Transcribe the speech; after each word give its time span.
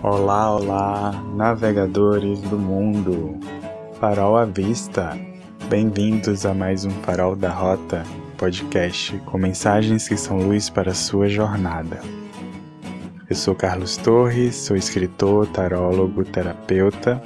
Olá, 0.00 0.54
olá, 0.54 1.24
navegadores 1.34 2.40
do 2.42 2.56
mundo! 2.56 3.36
Farol 3.98 4.36
à 4.36 4.44
vista! 4.44 5.18
Bem-vindos 5.68 6.46
a 6.46 6.54
mais 6.54 6.84
um 6.84 6.90
Farol 7.02 7.34
da 7.34 7.50
Rota, 7.50 8.04
podcast 8.36 9.18
com 9.26 9.36
mensagens 9.36 10.06
que 10.06 10.16
são 10.16 10.38
luz 10.38 10.70
para 10.70 10.92
a 10.92 10.94
sua 10.94 11.28
jornada. 11.28 11.98
Eu 13.28 13.34
sou 13.34 13.56
Carlos 13.56 13.96
Torres, 13.96 14.54
sou 14.54 14.76
escritor, 14.76 15.48
tarólogo, 15.48 16.24
terapeuta 16.24 17.20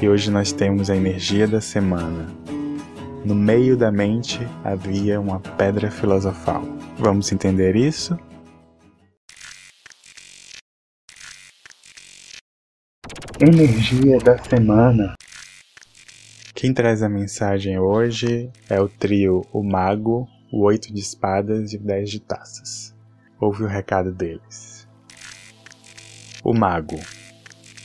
e 0.00 0.08
hoje 0.08 0.28
nós 0.28 0.50
temos 0.50 0.90
a 0.90 0.96
energia 0.96 1.46
da 1.46 1.60
semana. 1.60 2.26
No 3.24 3.36
meio 3.36 3.76
da 3.76 3.92
mente 3.92 4.40
havia 4.64 5.20
uma 5.20 5.38
pedra 5.38 5.88
filosofal. 5.88 6.64
Vamos 6.98 7.30
entender 7.30 7.76
isso? 7.76 8.18
Energia 13.44 14.18
da 14.18 14.38
semana. 14.38 15.14
Quem 16.54 16.72
traz 16.72 17.02
a 17.02 17.08
mensagem 17.08 17.76
hoje 17.76 18.48
é 18.70 18.80
o 18.80 18.88
trio 18.88 19.42
O 19.52 19.64
Mago, 19.64 20.28
o 20.52 20.62
Oito 20.62 20.94
de 20.94 21.00
Espadas 21.00 21.72
e 21.72 21.76
o 21.76 21.80
Dez 21.80 22.08
de 22.08 22.20
Taças. 22.20 22.94
Ouve 23.40 23.64
o 23.64 23.66
recado 23.66 24.12
deles. 24.12 24.86
O 26.44 26.54
Mago. 26.54 27.00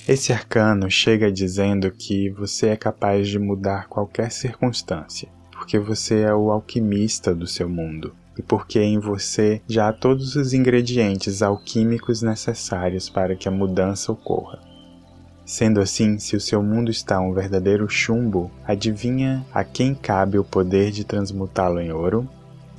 Esse 0.08 0.32
arcano 0.32 0.92
chega 0.92 1.32
dizendo 1.32 1.90
que 1.90 2.30
você 2.30 2.68
é 2.68 2.78
capaz 2.78 3.28
de 3.28 3.40
mudar 3.40 3.88
qualquer 3.88 4.32
circunstância, 4.32 5.28
porque 5.52 5.80
você 5.80 6.20
é 6.20 6.34
o 6.36 6.52
alquimista 6.52 7.34
do 7.34 7.48
seu 7.48 7.68
mundo 7.68 8.16
e 8.38 8.44
porque 8.44 8.80
em 8.80 9.00
você 9.00 9.60
já 9.68 9.90
há 9.90 9.94
todos 9.94 10.36
os 10.36 10.54
ingredientes 10.54 11.42
alquímicos 11.42 12.22
necessários 12.22 13.10
para 13.10 13.36
que 13.36 13.48
a 13.48 13.52
mudança 13.52 14.12
ocorra. 14.12 14.77
Sendo 15.48 15.80
assim, 15.80 16.20
se 16.20 16.36
o 16.36 16.42
seu 16.42 16.62
mundo 16.62 16.92
está 16.92 17.22
um 17.22 17.32
verdadeiro 17.32 17.88
chumbo, 17.88 18.52
adivinha 18.66 19.46
a 19.54 19.64
quem 19.64 19.96
cabe 19.96 20.38
o 20.38 20.44
poder 20.44 20.92
de 20.92 21.06
transmutá-lo 21.06 21.80
em 21.80 21.90
ouro? 21.90 22.28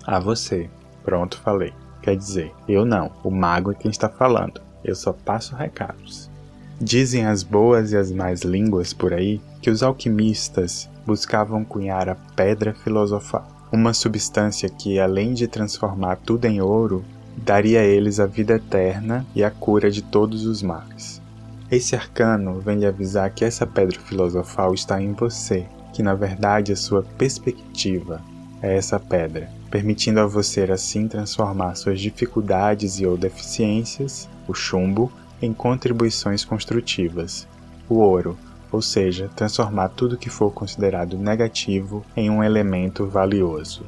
A 0.06 0.20
você. 0.20 0.68
Pronto, 1.02 1.40
falei. 1.40 1.72
Quer 2.02 2.14
dizer, 2.14 2.52
eu 2.68 2.84
não, 2.84 3.10
o 3.24 3.30
mago 3.30 3.72
é 3.72 3.74
quem 3.74 3.90
está 3.90 4.06
falando. 4.06 4.60
Eu 4.84 4.94
só 4.94 5.14
passo 5.14 5.56
recados. 5.56 6.30
Dizem 6.78 7.24
as 7.24 7.42
boas 7.42 7.92
e 7.92 7.96
as 7.96 8.12
más 8.12 8.42
línguas 8.42 8.92
por 8.92 9.14
aí 9.14 9.40
que 9.62 9.70
os 9.70 9.82
alquimistas 9.82 10.90
buscavam 11.06 11.64
cunhar 11.64 12.06
a 12.10 12.16
pedra 12.36 12.74
filosofal, 12.74 13.48
uma 13.72 13.94
substância 13.94 14.68
que, 14.68 15.00
além 15.00 15.32
de 15.32 15.48
transformar 15.48 16.16
tudo 16.16 16.44
em 16.44 16.60
ouro, 16.60 17.02
daria 17.34 17.80
a 17.80 17.84
eles 17.84 18.20
a 18.20 18.26
vida 18.26 18.56
eterna 18.56 19.24
e 19.34 19.42
a 19.42 19.50
cura 19.50 19.90
de 19.90 20.02
todos 20.02 20.44
os 20.44 20.62
males. 20.62 21.26
Esse 21.70 21.94
arcano 21.94 22.60
vem 22.60 22.78
lhe 22.78 22.86
avisar 22.86 23.30
que 23.30 23.44
essa 23.44 23.66
pedra 23.66 24.00
filosofal 24.00 24.72
está 24.72 25.02
em 25.02 25.12
você, 25.12 25.66
que 25.92 26.02
na 26.02 26.14
verdade 26.14 26.72
a 26.72 26.76
sua 26.76 27.02
perspectiva 27.02 28.22
é 28.62 28.76
essa 28.76 28.98
pedra, 28.98 29.50
permitindo 29.70 30.18
a 30.18 30.26
você 30.26 30.62
assim 30.62 31.06
transformar 31.06 31.74
suas 31.74 32.00
dificuldades 32.00 32.98
e 32.98 33.06
ou 33.06 33.18
deficiências, 33.18 34.28
o 34.46 34.54
chumbo, 34.54 35.12
em 35.42 35.52
contribuições 35.52 36.42
construtivas, 36.42 37.46
o 37.86 37.96
ouro, 37.96 38.38
ou 38.72 38.80
seja, 38.80 39.30
transformar 39.36 39.90
tudo 39.90 40.16
que 40.16 40.30
for 40.30 40.50
considerado 40.50 41.18
negativo 41.18 42.04
em 42.16 42.30
um 42.30 42.42
elemento 42.42 43.06
valioso. 43.06 43.84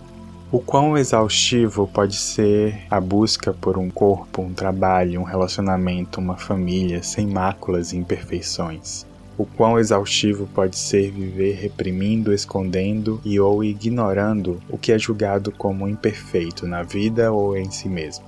O 0.53 0.59
quão 0.59 0.99
exaustivo 0.99 1.87
pode 1.87 2.17
ser 2.17 2.83
a 2.91 3.01
busca 3.01 3.53
por 3.55 3.79
um 3.79 3.89
corpo, 3.89 4.43
um 4.43 4.53
trabalho, 4.53 5.21
um 5.21 5.25
relacionamento, 5.25 6.19
uma 6.19 6.37
família 6.37 7.05
sem 7.05 7.25
máculas 7.25 7.93
e 7.93 7.97
imperfeições? 7.97 9.07
O 9.39 9.47
quão 9.47 9.79
exaustivo 9.79 10.49
pode 10.53 10.77
ser 10.77 11.13
viver 11.13 11.55
reprimindo, 11.55 12.33
escondendo 12.33 13.21
e 13.25 13.39
ou 13.39 13.63
ignorando 13.63 14.61
o 14.69 14.77
que 14.77 14.91
é 14.91 14.99
julgado 14.99 15.53
como 15.53 15.87
imperfeito 15.87 16.67
na 16.67 16.83
vida 16.83 17.31
ou 17.31 17.57
em 17.57 17.71
si 17.71 17.89
mesmo? 17.89 18.25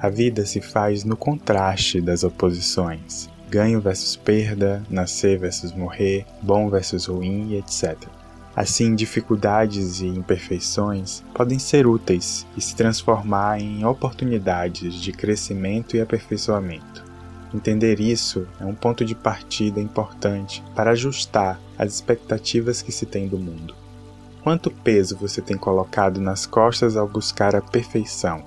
A 0.00 0.08
vida 0.08 0.44
se 0.44 0.60
faz 0.60 1.04
no 1.04 1.16
contraste 1.16 2.00
das 2.00 2.24
oposições, 2.24 3.30
ganho 3.48 3.80
versus 3.80 4.16
perda, 4.16 4.82
nascer 4.90 5.38
versus 5.38 5.72
morrer, 5.72 6.26
bom 6.42 6.68
versus 6.68 7.06
ruim 7.06 7.56
etc. 7.56 7.96
Assim, 8.60 8.94
dificuldades 8.94 10.02
e 10.02 10.06
imperfeições 10.06 11.24
podem 11.32 11.58
ser 11.58 11.86
úteis 11.86 12.46
e 12.54 12.60
se 12.60 12.76
transformar 12.76 13.58
em 13.58 13.86
oportunidades 13.86 14.96
de 14.96 15.12
crescimento 15.12 15.96
e 15.96 16.00
aperfeiçoamento. 16.02 17.02
Entender 17.54 18.00
isso 18.00 18.46
é 18.60 18.66
um 18.66 18.74
ponto 18.74 19.02
de 19.02 19.14
partida 19.14 19.80
importante 19.80 20.62
para 20.74 20.90
ajustar 20.90 21.58
as 21.78 21.94
expectativas 21.94 22.82
que 22.82 22.92
se 22.92 23.06
tem 23.06 23.26
do 23.26 23.38
mundo. 23.38 23.74
Quanto 24.42 24.70
peso 24.70 25.16
você 25.16 25.40
tem 25.40 25.56
colocado 25.56 26.20
nas 26.20 26.44
costas 26.44 26.98
ao 26.98 27.08
buscar 27.08 27.56
a 27.56 27.62
perfeição? 27.62 28.44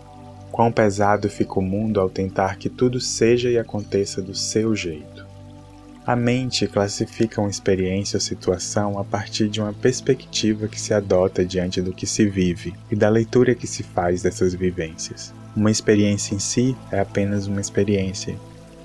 Quão 0.51 0.71
pesado 0.71 1.27
fica 1.27 1.57
o 1.57 1.63
mundo 1.63 1.99
ao 1.99 2.07
tentar 2.07 2.57
que 2.57 2.69
tudo 2.69 2.99
seja 2.99 3.49
e 3.49 3.57
aconteça 3.57 4.21
do 4.21 4.35
seu 4.35 4.75
jeito? 4.75 5.22
A 6.05 6.17
mente 6.17 6.67
classifica 6.67 7.39
uma 7.39 7.49
experiência 7.49 8.17
ou 8.17 8.21
situação 8.21 8.99
a 8.99 9.05
partir 9.05 9.47
de 9.47 9.61
uma 9.61 9.71
perspectiva 9.71 10.67
que 10.67 10.79
se 10.79 10.93
adota 10.93 11.45
diante 11.45 11.81
do 11.81 11.93
que 11.93 12.05
se 12.05 12.25
vive 12.25 12.73
e 12.91 12.95
da 12.95 13.07
leitura 13.07 13.55
que 13.55 13.65
se 13.65 13.83
faz 13.83 14.21
dessas 14.21 14.53
vivências. 14.53 15.33
Uma 15.55 15.71
experiência 15.71 16.35
em 16.35 16.39
si 16.39 16.75
é 16.91 16.99
apenas 16.99 17.47
uma 17.47 17.61
experiência. 17.61 18.35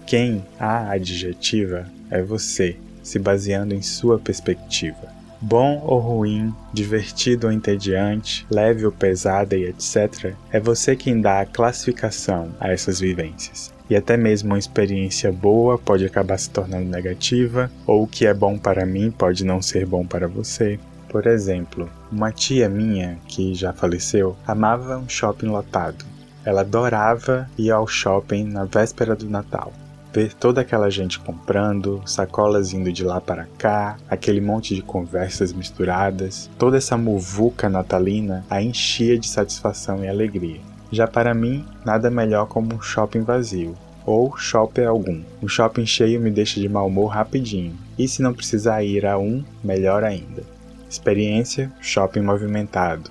Quem 0.06 0.46
a 0.60 0.92
adjetiva 0.92 1.90
é 2.08 2.22
você, 2.22 2.76
se 3.02 3.18
baseando 3.18 3.74
em 3.74 3.82
sua 3.82 4.20
perspectiva. 4.20 5.12
Bom 5.40 5.82
ou 5.84 5.98
ruim, 5.98 6.54
divertido 6.72 7.48
ou 7.48 7.52
entediante, 7.52 8.46
leve 8.48 8.86
ou 8.86 8.92
pesada 8.92 9.56
e 9.56 9.64
etc., 9.64 10.34
é 10.52 10.60
você 10.60 10.94
quem 10.94 11.20
dá 11.20 11.40
a 11.40 11.46
classificação 11.46 12.54
a 12.60 12.70
essas 12.70 13.00
vivências 13.00 13.76
e 13.90 13.96
até 13.96 14.16
mesmo 14.16 14.50
uma 14.50 14.58
experiência 14.58 15.32
boa 15.32 15.78
pode 15.78 16.04
acabar 16.04 16.38
se 16.38 16.50
tornando 16.50 16.84
negativa, 16.84 17.70
ou 17.86 18.02
o 18.02 18.06
que 18.06 18.26
é 18.26 18.34
bom 18.34 18.58
para 18.58 18.84
mim 18.84 19.10
pode 19.10 19.44
não 19.44 19.62
ser 19.62 19.86
bom 19.86 20.06
para 20.06 20.28
você. 20.28 20.78
Por 21.08 21.26
exemplo, 21.26 21.88
uma 22.12 22.30
tia 22.30 22.68
minha, 22.68 23.18
que 23.26 23.54
já 23.54 23.72
faleceu, 23.72 24.36
amava 24.46 24.98
um 24.98 25.08
shopping 25.08 25.46
lotado. 25.46 26.04
Ela 26.44 26.60
adorava 26.60 27.48
ir 27.58 27.70
ao 27.70 27.86
shopping 27.86 28.44
na 28.44 28.64
véspera 28.64 29.16
do 29.16 29.28
Natal. 29.28 29.72
Ver 30.12 30.34
toda 30.34 30.62
aquela 30.62 30.90
gente 30.90 31.18
comprando, 31.18 32.02
sacolas 32.06 32.72
indo 32.72 32.92
de 32.92 33.04
lá 33.04 33.20
para 33.20 33.46
cá, 33.58 33.96
aquele 34.08 34.40
monte 34.40 34.74
de 34.74 34.82
conversas 34.82 35.52
misturadas, 35.52 36.50
toda 36.58 36.76
essa 36.78 36.96
muvuca 36.96 37.68
natalina 37.68 38.44
a 38.48 38.62
enchia 38.62 39.18
de 39.18 39.28
satisfação 39.28 40.04
e 40.04 40.08
alegria. 40.08 40.67
Já 40.90 41.06
para 41.06 41.34
mim, 41.34 41.64
nada 41.84 42.10
melhor 42.10 42.46
como 42.46 42.74
um 42.74 42.80
shopping 42.80 43.22
vazio, 43.22 43.74
ou 44.06 44.36
shopping 44.36 44.84
algum. 44.84 45.22
Um 45.42 45.48
shopping 45.48 45.84
cheio 45.84 46.20
me 46.20 46.30
deixa 46.30 46.58
de 46.58 46.68
mau 46.68 46.86
humor 46.86 47.08
rapidinho, 47.08 47.76
e 47.98 48.08
se 48.08 48.22
não 48.22 48.32
precisar 48.32 48.82
ir 48.82 49.04
a 49.04 49.18
um, 49.18 49.44
melhor 49.62 50.02
ainda. 50.02 50.42
Experiência: 50.88 51.70
shopping 51.80 52.22
movimentado. 52.22 53.10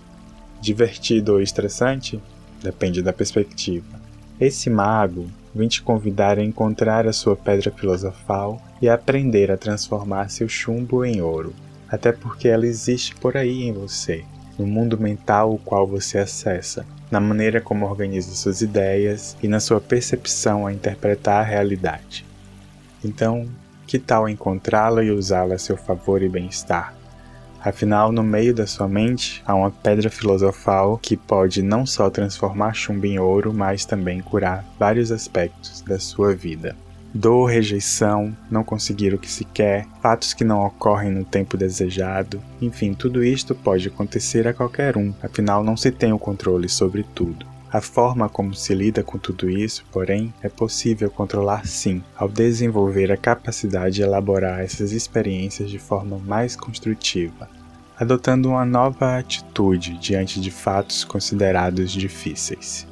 Divertido 0.60 1.34
ou 1.34 1.42
estressante? 1.42 2.20
Depende 2.64 3.04
da 3.04 3.14
perspectiva. 3.14 3.86
Esse 4.40 4.70
mago 4.70 5.28
vem 5.54 5.68
te 5.68 5.82
convidar 5.82 6.40
a 6.40 6.44
encontrar 6.44 7.08
a 7.08 7.14
sua 7.14 7.36
pedra 7.36 7.72
filosofal 7.72 8.60
e 8.82 8.90
a 8.90 8.96
aprender 8.96 9.52
a 9.52 9.58
transformar 9.58 10.30
seu 10.30 10.50
chumbo 10.50 11.06
em 11.06 11.22
ouro, 11.22 11.54
até 11.88 12.12
porque 12.12 12.48
ela 12.48 12.66
existe 12.66 13.16
por 13.16 13.38
aí 13.38 13.64
em 13.64 13.72
você, 13.72 14.24
no 14.58 14.66
mundo 14.66 15.00
mental 15.00 15.54
o 15.54 15.60
qual 15.60 15.88
você 15.88 16.18
acessa, 16.18 16.86
na 17.10 17.20
maneira 17.20 17.62
como 17.62 17.86
organiza 17.86 18.36
suas 18.36 18.62
ideias 18.62 19.38
e 19.42 19.48
na 19.48 19.60
sua 19.60 19.80
percepção 19.80 20.68
a 20.68 20.74
interpretar 20.74 21.42
a 21.42 21.48
realidade. 21.48 22.26
Então, 23.04 23.48
que 23.86 23.98
tal 23.98 24.28
encontrá-la 24.28 25.04
e 25.04 25.12
usá-la 25.12 25.56
a 25.56 25.60
seu 25.60 25.78
favor 25.78 26.22
e 26.22 26.30
bem-estar? 26.30 26.94
Afinal, 27.64 28.12
no 28.12 28.24
meio 28.24 28.54
da 28.54 28.68
sua 28.68 28.88
mente 28.88 29.42
há 29.46 29.56
uma 29.56 29.72
pedra 29.72 30.10
filosofal 30.10 30.98
que 30.98 31.18
pode 31.18 31.62
não 31.62 31.86
só 31.86 32.10
transformar 32.10 32.74
chumbo 32.74 33.06
em 33.06 33.20
ouro, 33.20 33.54
mas 33.54 33.86
também 33.86 34.22
curar 34.22 34.66
vários 34.80 35.12
aspectos 35.12 35.82
da 35.82 36.00
sua 36.00 36.34
vida 36.34 36.76
dor, 37.14 37.46
rejeição, 37.46 38.36
não 38.50 38.64
conseguir 38.64 39.14
o 39.14 39.18
que 39.18 39.30
se 39.30 39.44
quer, 39.46 39.88
fatos 40.02 40.34
que 40.34 40.44
não 40.44 40.66
ocorrem 40.66 41.12
no 41.12 41.26
tempo 41.26 41.58
desejado, 41.58 42.42
enfim, 42.62 42.94
tudo 42.94 43.24
isto 43.24 43.56
pode 43.56 43.88
acontecer 43.88 44.48
a 44.48 44.54
qualquer 44.54 44.98
um, 44.98 45.14
afinal 45.22 45.64
não 45.64 45.76
se 45.78 45.92
tem 45.92 46.14
o 46.14 46.20
controle 46.20 46.70
sobre 46.70 47.04
tudo. 47.16 47.46
A 47.72 47.82
forma 47.82 48.30
como 48.30 48.54
se 48.54 48.74
lida 48.74 49.04
com 49.04 49.18
tudo 49.18 49.50
isso, 49.50 49.84
porém, 49.92 50.34
é 50.42 50.48
possível 50.48 51.12
controlar 51.12 51.68
sim, 51.68 52.02
ao 52.16 52.30
desenvolver 52.30 53.12
a 53.12 53.18
capacidade 53.18 53.96
de 53.96 54.04
elaborar 54.04 54.62
essas 54.62 54.94
experiências 54.94 55.70
de 55.70 55.78
forma 55.78 56.18
mais 56.18 56.56
construtiva, 56.56 57.50
adotando 58.00 58.50
uma 58.50 58.66
nova 58.66 59.18
atitude 59.18 59.98
diante 59.98 60.40
de 60.40 60.50
fatos 60.50 61.04
considerados 61.04 61.92
difíceis. 61.92 62.88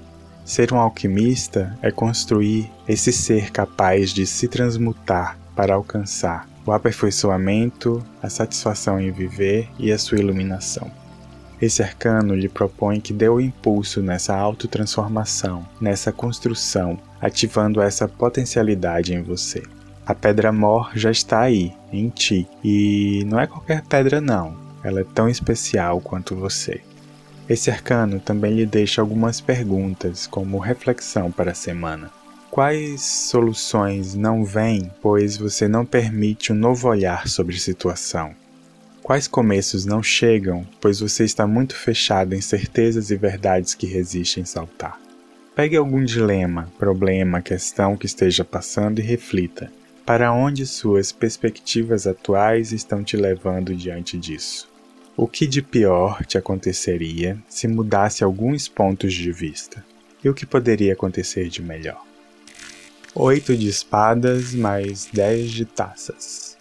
Ser 0.45 0.71
um 0.71 0.77
alquimista 0.77 1.75
é 1.81 1.89
construir 1.89 2.71
esse 2.87 3.11
ser 3.11 3.49
capaz 3.49 4.11
de 4.11 4.27
se 4.27 4.47
transmutar 4.47 5.39
para 5.55 5.73
alcançar 5.73 6.47
o 6.63 6.71
aperfeiçoamento, 6.71 8.03
a 8.21 8.29
satisfação 8.29 8.99
em 9.01 9.11
viver 9.11 9.67
e 9.79 9.91
a 9.91 9.97
sua 9.97 10.19
iluminação. 10.19 10.89
Esse 11.59 11.81
arcano 11.81 12.35
lhe 12.35 12.47
propõe 12.47 12.99
que 12.99 13.11
dê 13.11 13.27
o 13.27 13.41
impulso 13.41 14.03
nessa 14.03 14.35
autotransformação, 14.35 15.65
nessa 15.81 16.11
construção, 16.11 16.99
ativando 17.19 17.81
essa 17.81 18.07
potencialidade 18.07 19.15
em 19.15 19.23
você. 19.23 19.63
A 20.05 20.13
pedra 20.13 20.51
mor 20.51 20.91
já 20.93 21.09
está 21.09 21.39
aí, 21.39 21.73
em 21.91 22.09
ti, 22.09 22.47
e 22.63 23.23
não 23.25 23.39
é 23.39 23.47
qualquer 23.47 23.81
pedra 23.81 24.21
não, 24.21 24.55
ela 24.83 25.01
é 25.01 25.05
tão 25.15 25.27
especial 25.27 25.99
quanto 26.01 26.35
você. 26.35 26.81
Esse 27.47 27.69
arcano 27.69 28.19
também 28.19 28.55
lhe 28.55 28.65
deixa 28.65 29.01
algumas 29.01 29.39
perguntas 29.39 30.25
como 30.25 30.57
reflexão 30.57 31.31
para 31.31 31.51
a 31.51 31.55
semana. 31.55 32.11
Quais 32.49 33.01
soluções 33.01 34.15
não 34.15 34.43
vêm, 34.43 34.89
pois 35.01 35.37
você 35.37 35.67
não 35.67 35.85
permite 35.85 36.51
um 36.51 36.55
novo 36.55 36.87
olhar 36.87 37.27
sobre 37.27 37.55
a 37.55 37.59
situação? 37.59 38.33
Quais 39.03 39.27
começos 39.27 39.85
não 39.85 40.01
chegam, 40.01 40.65
pois 40.81 40.99
você 40.99 41.23
está 41.23 41.45
muito 41.45 41.75
fechado 41.75 42.33
em 42.33 42.41
certezas 42.41 43.11
e 43.11 43.15
verdades 43.15 43.75
que 43.75 43.85
resistem 43.85 44.43
saltar? 44.43 44.99
Pegue 45.55 45.77
algum 45.77 46.03
dilema, 46.03 46.71
problema, 46.79 47.41
questão 47.41 47.95
que 47.95 48.07
esteja 48.07 48.43
passando 48.43 48.99
e 48.99 49.03
reflita. 49.03 49.71
Para 50.03 50.33
onde 50.33 50.65
suas 50.65 51.11
perspectivas 51.11 52.07
atuais 52.07 52.71
estão 52.71 53.03
te 53.03 53.15
levando 53.15 53.75
diante 53.75 54.17
disso? 54.17 54.67
O 55.17 55.27
que 55.27 55.47
de 55.47 55.61
pior 55.61 56.25
te 56.25 56.37
aconteceria 56.37 57.37
se 57.47 57.67
mudasse 57.67 58.23
alguns 58.23 58.67
pontos 58.67 59.13
de 59.13 59.31
vista? 59.31 59.83
E 60.23 60.29
o 60.29 60.33
que 60.33 60.45
poderia 60.45 60.93
acontecer 60.93 61.47
de 61.49 61.61
melhor? 61.61 62.01
Oito 63.13 63.55
de 63.55 63.67
espadas 63.67 64.53
mais 64.53 65.07
dez 65.11 65.51
de 65.51 65.65
taças. 65.65 66.57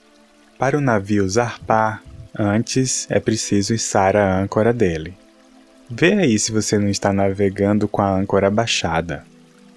Para 0.58 0.78
o 0.78 0.80
navio 0.80 1.28
zarpar, 1.28 2.02
Antes 2.36 3.06
é 3.10 3.20
preciso 3.20 3.74
içar 3.74 4.16
a 4.16 4.40
âncora 4.40 4.72
dele. 4.72 5.14
Vê 5.88 6.14
aí 6.14 6.36
se 6.36 6.50
você 6.50 6.76
não 6.76 6.88
está 6.88 7.12
navegando 7.12 7.86
com 7.86 8.02
a 8.02 8.12
âncora 8.12 8.50
baixada. 8.50 9.24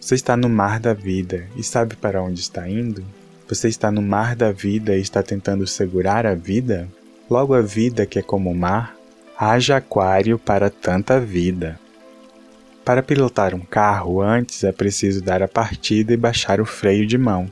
Você 0.01 0.15
está 0.15 0.35
no 0.35 0.49
mar 0.49 0.79
da 0.79 0.91
vida 0.91 1.47
e 1.55 1.61
sabe 1.61 1.95
para 1.95 2.19
onde 2.19 2.39
está 2.39 2.67
indo? 2.67 3.05
Você 3.47 3.67
está 3.67 3.91
no 3.91 4.01
mar 4.01 4.35
da 4.35 4.51
vida 4.51 4.97
e 4.97 5.01
está 5.01 5.21
tentando 5.21 5.67
segurar 5.67 6.25
a 6.25 6.33
vida? 6.33 6.87
Logo 7.29 7.53
a 7.53 7.61
vida 7.61 8.05
que 8.05 8.19
é 8.19 8.21
como 8.21 8.49
o 8.49 8.55
mar, 8.55 8.95
haja 9.37 9.77
aquário 9.77 10.39
para 10.39 10.69
tanta 10.69 11.19
vida. 11.19 11.77
Para 12.85 13.03
pilotar 13.03 13.53
um 13.53 13.59
carro, 13.59 14.21
antes 14.21 14.63
é 14.63 14.71
preciso 14.71 15.21
dar 15.21 15.43
a 15.43 15.47
partida 15.47 16.13
e 16.13 16.17
baixar 16.17 16.61
o 16.61 16.65
freio 16.65 17.05
de 17.05 17.17
mão. 17.17 17.51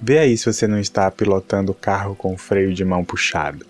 Vê 0.00 0.18
aí 0.18 0.36
se 0.36 0.44
você 0.44 0.66
não 0.66 0.78
está 0.78 1.10
pilotando 1.10 1.72
o 1.72 1.74
carro 1.74 2.14
com 2.14 2.34
o 2.34 2.38
freio 2.38 2.74
de 2.74 2.84
mão 2.84 3.02
puxado. 3.02 3.64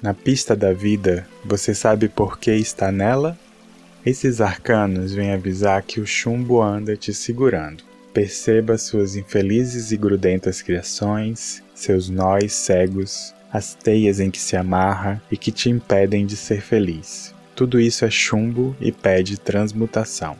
Na 0.00 0.14
pista 0.14 0.54
da 0.54 0.72
vida, 0.72 1.26
você 1.44 1.74
sabe 1.74 2.08
por 2.08 2.38
que 2.38 2.52
está 2.52 2.92
nela? 2.92 3.36
Esses 4.06 4.40
arcanos 4.40 5.12
vêm 5.12 5.32
avisar 5.32 5.82
que 5.82 5.98
o 5.98 6.06
chumbo 6.06 6.62
anda 6.62 6.96
te 6.96 7.12
segurando. 7.12 7.82
Perceba 8.12 8.78
suas 8.78 9.16
infelizes 9.16 9.90
e 9.90 9.96
grudentas 9.96 10.62
criações, 10.62 11.64
seus 11.74 12.08
nós 12.08 12.52
cegos, 12.52 13.34
as 13.54 13.72
teias 13.72 14.18
em 14.18 14.32
que 14.32 14.40
se 14.40 14.56
amarra 14.56 15.22
e 15.30 15.36
que 15.36 15.52
te 15.52 15.70
impedem 15.70 16.26
de 16.26 16.36
ser 16.36 16.60
feliz. 16.60 17.32
Tudo 17.54 17.78
isso 17.78 18.04
é 18.04 18.10
chumbo 18.10 18.76
e 18.80 18.90
pede 18.90 19.38
transmutação. 19.38 20.36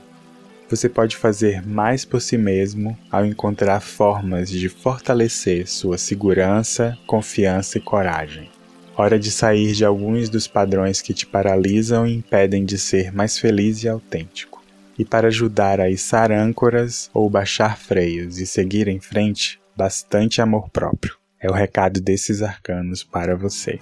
Você 0.69 0.88
pode 0.88 1.16
fazer 1.16 1.64
mais 1.64 2.05
por 2.05 2.20
si 2.20 2.37
mesmo 2.37 2.99
ao 3.08 3.25
encontrar 3.25 3.78
formas 3.78 4.50
de 4.50 4.69
fortalecer 4.69 5.69
sua 5.69 5.96
segurança, 5.96 6.99
confiança 7.06 7.78
e 7.78 7.81
coragem. 7.81 8.50
Hora 8.96 9.16
de 9.16 9.31
sair 9.31 9.75
de 9.75 9.84
alguns 9.84 10.28
dos 10.28 10.49
padrões 10.49 11.00
que 11.00 11.14
te 11.14 11.25
paralisam 11.25 12.05
e 12.05 12.14
impedem 12.14 12.64
de 12.64 12.76
ser 12.76 13.12
mais 13.12 13.38
feliz 13.38 13.84
e 13.84 13.88
autêntico. 13.88 14.61
E 14.99 15.05
para 15.05 15.28
ajudar 15.28 15.81
a 15.81 15.88
içar 15.88 16.32
âncoras 16.32 17.11
ou 17.14 17.31
baixar 17.31 17.78
freios 17.78 18.38
e 18.40 18.46
seguir 18.46 18.88
em 18.88 18.99
frente, 18.99 19.61
bastante 19.76 20.40
amor 20.40 20.69
próprio. 20.70 21.24
É 21.44 21.50
o 21.50 21.52
recado 21.52 22.00
desses 22.00 22.41
arcanos 22.41 23.05
para 23.05 23.37
você. 23.37 23.79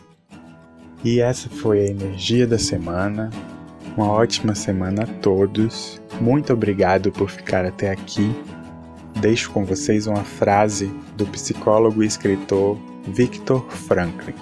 E 1.05 1.21
essa 1.21 1.49
foi 1.49 1.79
a 1.79 1.87
energia 1.87 2.45
da 2.45 2.59
semana. 2.59 3.31
Uma 3.97 4.11
ótima 4.11 4.53
semana 4.53 5.05
a 5.05 5.07
todos. 5.07 6.03
Muito 6.21 6.53
obrigado 6.53 7.13
por 7.13 7.31
ficar 7.31 7.65
até 7.65 7.93
aqui. 7.93 8.35
Deixo 9.21 9.53
com 9.53 9.65
vocês 9.65 10.09
uma 10.09 10.25
frase 10.25 10.93
do 11.17 11.25
psicólogo 11.27 12.03
e 12.03 12.07
escritor 12.09 12.77
Viktor 13.07 13.65
Franklin. 13.71 14.35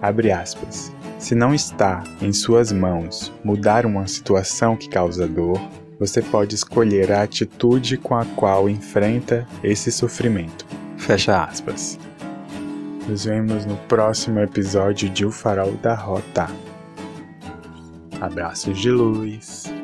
Abre 0.00 0.30
aspas. 0.30 0.92
Se 1.18 1.34
não 1.34 1.52
está 1.52 2.04
em 2.20 2.32
suas 2.32 2.70
mãos 2.70 3.32
mudar 3.42 3.84
uma 3.84 4.06
situação 4.06 4.76
que 4.76 4.88
causa 4.88 5.26
dor, 5.26 5.60
você 5.98 6.22
pode 6.22 6.54
escolher 6.54 7.10
a 7.10 7.24
atitude 7.24 7.96
com 7.96 8.14
a 8.14 8.24
qual 8.24 8.68
enfrenta 8.68 9.48
esse 9.64 9.90
sofrimento. 9.90 10.64
Fecha 10.96 11.42
aspas. 11.42 11.98
Nos 13.08 13.24
vemos 13.24 13.66
no 13.66 13.76
próximo 13.88 14.38
episódio 14.40 15.10
de 15.10 15.26
O 15.26 15.30
Farol 15.30 15.72
da 15.82 15.94
Rota. 15.94 16.48
Abraços 18.20 18.78
de 18.78 18.90
luz. 18.90 19.81